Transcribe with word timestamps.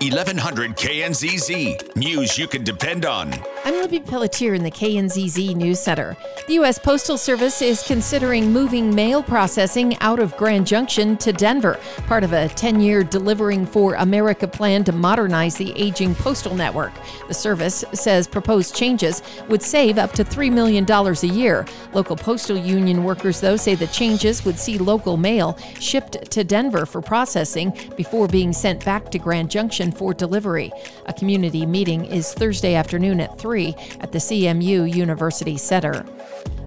1100 0.00 0.76
KNZZ. 0.76 1.96
News 1.96 2.38
you 2.38 2.46
can 2.46 2.62
depend 2.62 3.04
on. 3.04 3.34
I'm 3.64 3.74
Libby 3.74 3.98
Pelletier 3.98 4.54
in 4.54 4.62
the 4.62 4.70
KNZZ 4.70 5.56
News 5.56 5.80
Center. 5.80 6.16
The 6.46 6.54
U.S. 6.54 6.78
Postal 6.78 7.18
Service 7.18 7.60
is 7.60 7.82
considering 7.82 8.52
moving 8.52 8.94
mail 8.94 9.24
processing 9.24 9.98
out 9.98 10.20
of 10.20 10.36
Grand 10.36 10.68
Junction 10.68 11.16
to 11.18 11.32
Denver, 11.32 11.80
part 12.06 12.22
of 12.22 12.32
a 12.32 12.48
10 12.48 12.80
year 12.80 13.02
Delivering 13.02 13.66
for 13.66 13.94
America 13.94 14.46
plan 14.46 14.84
to 14.84 14.92
modernize 14.92 15.56
the 15.56 15.72
aging 15.72 16.14
postal 16.14 16.54
network. 16.54 16.92
The 17.26 17.34
service 17.34 17.84
says 17.92 18.28
proposed 18.28 18.76
changes 18.76 19.20
would 19.48 19.62
save 19.62 19.98
up 19.98 20.12
to 20.12 20.24
$3 20.24 20.52
million 20.52 20.86
a 20.88 21.26
year. 21.26 21.66
Local 21.92 22.14
postal 22.14 22.56
union 22.56 23.02
workers, 23.02 23.40
though, 23.40 23.56
say 23.56 23.74
the 23.74 23.88
changes 23.88 24.44
would 24.44 24.60
see 24.60 24.78
local 24.78 25.16
mail 25.16 25.58
shipped 25.80 26.30
to 26.30 26.44
Denver 26.44 26.86
for 26.86 27.02
processing 27.02 27.76
before 27.96 28.28
being 28.28 28.52
sent 28.52 28.84
back 28.84 29.10
to 29.10 29.18
Grand 29.18 29.50
Junction 29.50 29.87
for 29.92 30.14
delivery. 30.14 30.72
A 31.06 31.12
community 31.12 31.66
meeting 31.66 32.04
is 32.04 32.32
Thursday 32.32 32.74
afternoon 32.74 33.20
at 33.20 33.38
3 33.38 33.74
at 34.00 34.12
the 34.12 34.18
CMU 34.18 34.94
University 34.94 35.56
Center. 35.56 36.04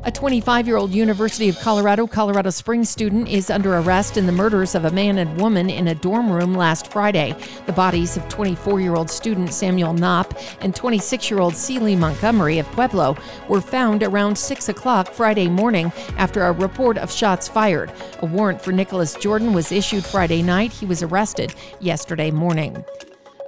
A 0.03 0.11
25 0.11 0.65
year 0.65 0.77
old 0.77 0.91
University 0.91 1.47
of 1.47 1.59
Colorado, 1.59 2.07
Colorado 2.07 2.49
Springs 2.49 2.89
student 2.89 3.27
is 3.27 3.51
under 3.51 3.77
arrest 3.77 4.17
in 4.17 4.25
the 4.25 4.31
murders 4.31 4.73
of 4.73 4.85
a 4.85 4.91
man 4.91 5.19
and 5.19 5.39
woman 5.39 5.69
in 5.69 5.89
a 5.89 5.93
dorm 5.93 6.31
room 6.31 6.55
last 6.55 6.91
Friday. 6.91 7.35
The 7.67 7.73
bodies 7.73 8.17
of 8.17 8.27
24 8.27 8.81
year 8.81 8.95
old 8.95 9.11
student 9.11 9.53
Samuel 9.53 9.93
Knopp 9.93 10.35
and 10.61 10.75
26 10.75 11.29
year 11.29 11.39
old 11.39 11.55
Celie 11.55 11.95
Montgomery 11.95 12.57
of 12.57 12.65
Pueblo 12.71 13.15
were 13.47 13.61
found 13.61 14.01
around 14.01 14.35
6 14.35 14.69
o'clock 14.69 15.11
Friday 15.13 15.47
morning 15.47 15.91
after 16.17 16.45
a 16.45 16.51
report 16.51 16.97
of 16.97 17.11
shots 17.11 17.47
fired. 17.47 17.91
A 18.23 18.25
warrant 18.25 18.59
for 18.59 18.71
Nicholas 18.71 19.13
Jordan 19.13 19.53
was 19.53 19.71
issued 19.71 20.03
Friday 20.03 20.41
night. 20.41 20.71
He 20.71 20.87
was 20.87 21.03
arrested 21.03 21.53
yesterday 21.79 22.31
morning. 22.31 22.83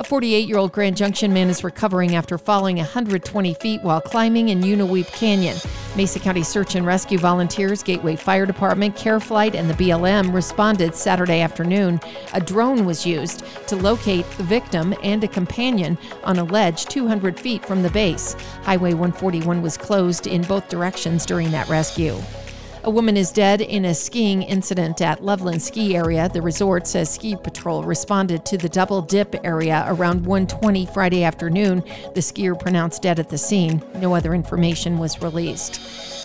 A 0.04 0.06
48 0.06 0.50
year 0.50 0.58
old 0.58 0.74
Grand 0.74 0.98
Junction 0.98 1.32
man 1.32 1.50
is 1.50 1.64
recovering 1.64 2.14
after 2.14 2.38
falling 2.38 2.76
120 2.76 3.54
feet 3.54 3.82
while 3.84 4.02
climbing 4.02 4.50
in 4.50 4.60
Unaweep 4.60 5.08
Canyon. 5.14 5.56
Mesa 5.96 6.20
County 6.20 6.44
Search 6.44 6.76
and 6.76 6.86
Rescue 6.86 7.18
volunteers, 7.18 7.82
Gateway 7.82 8.18
Fire 8.18 8.46
Department, 8.46 8.98
CareFlight, 8.98 9.54
and 9.54 9.70
the 9.70 9.74
BLM 9.76 10.34
responded 10.34 10.94
Saturday 10.94 11.40
afternoon. 11.40 12.02
A 12.34 12.42
drone 12.42 12.84
was 12.84 13.06
used 13.06 13.46
to 13.68 13.78
locate 13.78 14.30
the 14.32 14.44
victim 14.44 14.94
and 15.04 15.24
a 15.24 15.28
companion 15.30 15.98
on 16.26 16.38
a 16.38 16.44
ledge 16.44 16.84
200 16.88 17.40
feet 17.40 17.66
from 17.66 17.82
the 17.82 17.90
base. 17.92 18.34
Highway 18.64 18.96
141 18.96 19.62
was 19.62 19.78
closed 19.78 20.28
in 20.28 20.42
both 20.42 20.68
directions 20.68 21.26
during 21.26 21.50
that 21.52 21.70
rescue. 21.70 22.18
A 22.86 22.90
woman 22.90 23.16
is 23.16 23.32
dead 23.32 23.62
in 23.62 23.86
a 23.86 23.96
skiing 23.96 24.42
incident 24.42 25.00
at 25.00 25.24
Loveland 25.24 25.62
Ski 25.62 25.96
Area. 25.96 26.28
The 26.28 26.42
resort 26.42 26.86
says 26.86 27.10
ski 27.10 27.38
patrol 27.38 27.82
responded 27.84 28.44
to 28.44 28.58
the 28.58 28.68
double 28.68 29.02
dip 29.02 29.36
area 29.46 29.86
around 29.88 30.26
1:20 30.26 30.94
Friday 30.94 31.24
afternoon. 31.24 31.82
The 32.14 32.20
skier 32.20 32.60
pronounced 32.60 33.02
dead 33.02 33.20
at 33.20 33.30
the 33.30 33.38
scene. 33.38 33.82
No 34.02 34.14
other 34.14 34.36
information 34.36 34.98
was 34.98 35.22
released. 35.22 35.80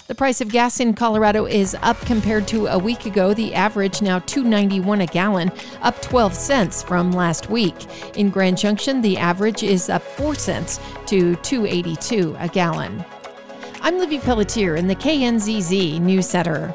The 0.08 0.16
price 0.16 0.40
of 0.40 0.50
gas 0.50 0.80
in 0.80 0.94
Colorado 0.94 1.46
is 1.46 1.76
up 1.80 2.00
compared 2.00 2.48
to 2.48 2.66
a 2.66 2.78
week 2.78 3.06
ago. 3.06 3.34
The 3.34 3.54
average 3.54 4.02
now 4.02 4.18
2.91 4.18 5.00
a 5.00 5.06
gallon, 5.06 5.52
up 5.82 6.02
12 6.02 6.34
cents 6.34 6.82
from 6.82 7.12
last 7.12 7.50
week. 7.50 7.76
In 8.16 8.30
Grand 8.30 8.58
Junction, 8.58 9.00
the 9.00 9.16
average 9.16 9.62
is 9.62 9.88
up 9.88 10.02
4 10.02 10.34
cents 10.34 10.80
to 11.06 11.36
2.82 11.36 12.34
a 12.42 12.48
gallon. 12.48 13.04
I'm 13.80 13.96
Libby 13.96 14.18
Pelletier 14.18 14.74
in 14.74 14.88
the 14.88 14.96
KNZZ 14.96 16.00
News 16.00 16.28
Center. 16.28 16.74